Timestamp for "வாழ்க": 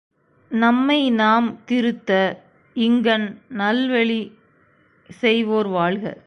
5.67-6.13